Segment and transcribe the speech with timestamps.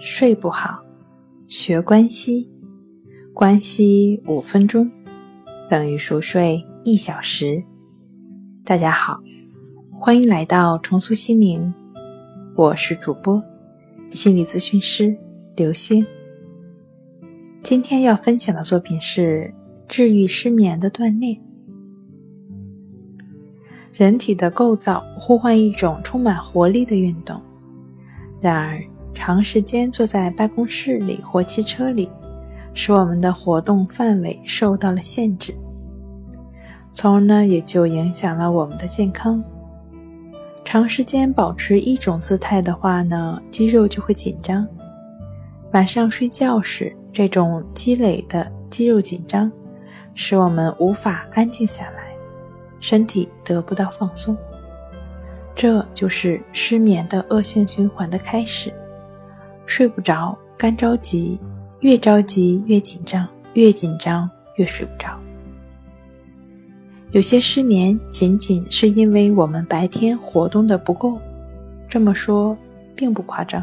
[0.00, 0.80] 睡不好，
[1.48, 2.48] 学关息，
[3.34, 4.88] 关息五分钟
[5.68, 7.60] 等于熟睡一小时。
[8.64, 9.20] 大家好，
[9.98, 11.74] 欢迎来到重塑心灵，
[12.54, 13.42] 我是主播
[14.08, 15.16] 心理咨询师
[15.56, 16.06] 刘星。
[17.64, 19.52] 今天要分享的作品是
[19.88, 21.36] 治愈失眠的锻炼。
[23.92, 27.42] 人体的构造呼唤一种充满活力的运动，
[28.40, 28.80] 然而
[29.18, 32.08] 长时间坐在办公室里或汽车里，
[32.72, 35.52] 使我们的活动范围受到了限制，
[36.92, 39.42] 从而呢也就影响了我们的健康。
[40.64, 44.64] 长时间保持一种姿态的话呢，肌肉就会紧张，
[45.72, 49.50] 晚上睡觉时这种积累的肌肉紧张，
[50.14, 52.04] 使我们无法安静下来。
[52.78, 54.36] 身体得不到放松，
[55.56, 58.72] 这就是失眠的恶性循环的开始。
[59.68, 61.38] 睡不着，干着急，
[61.80, 65.14] 越着急越紧张，越紧张越睡不着。
[67.10, 71.20] 有些失眠仅仅是因为我们白天活动的不够，
[71.86, 72.56] 这么说
[72.96, 73.62] 并不夸张。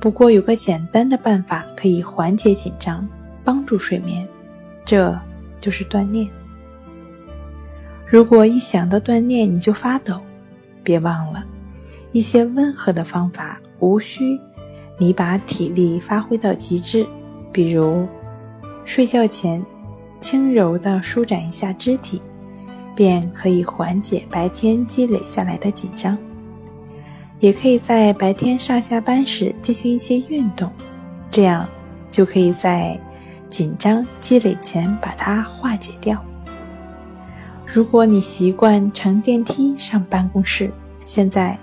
[0.00, 3.06] 不过有个简单的办法可以缓解紧张，
[3.42, 4.26] 帮助睡眠，
[4.84, 5.18] 这
[5.60, 6.28] 就是锻炼。
[8.06, 10.20] 如果一想到锻炼你就发抖，
[10.84, 11.44] 别忘了，
[12.12, 14.40] 一些温和的方法无需
[14.98, 17.06] 你把体力发挥到极致，
[17.52, 18.06] 比如
[18.84, 19.64] 睡觉前
[20.20, 22.22] 轻柔地舒展一下肢体，
[22.94, 26.16] 便可以缓解白天积累下来的紧张。
[27.38, 30.72] 也可以在白天上下班时进行一些运动，
[31.30, 31.68] 这样
[32.10, 32.98] 就可以在
[33.50, 36.18] 紧张积累前把它化解掉。
[37.66, 40.70] 如果你习惯乘电梯上办公室，
[41.04, 41.58] 现在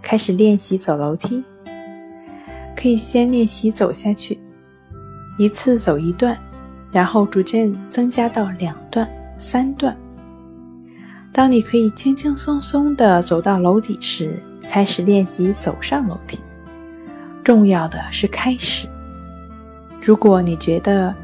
[0.00, 1.42] 开始练习走楼梯。
[2.76, 4.38] 可以先练习走下去，
[5.38, 6.38] 一次走一段，
[6.92, 9.96] 然后逐渐增加到两段、三段。
[11.32, 16.38] 当你可以轻轻松松地走到楼底时，开始练习走上楼梯。
[17.42, 18.88] 重要的是开始。
[20.00, 21.14] 如果你觉得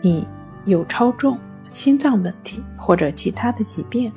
[0.00, 0.26] 你
[0.64, 1.38] 有超重，
[1.68, 4.12] 心脏问题或者其他的疾病，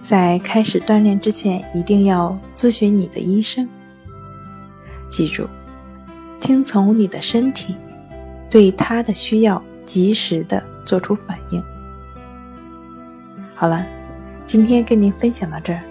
[0.00, 3.68] 在开始锻炼之前，一定要咨询你的医生。
[5.08, 5.46] 记住，
[6.46, 7.74] 听从你的身体，
[8.48, 11.60] 对他的需要及时的做出反应。
[13.52, 13.84] 好了，
[14.44, 15.82] 今天跟您分享到这儿，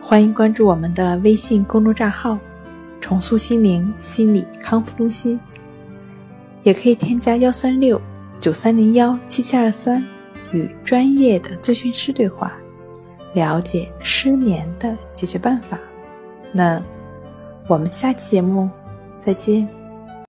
[0.00, 2.38] 欢迎关注我们的微信公众账号
[3.02, 5.40] “重塑心灵心理康复中心”，
[6.62, 8.00] 也可以添加幺三六
[8.40, 10.04] 九三零幺七七二三。
[10.52, 12.52] 与专业的咨询师对话，
[13.34, 15.76] 了解失眠的解决办法。
[16.52, 16.80] 那
[17.66, 18.70] 我们下期节目
[19.18, 19.75] 再见。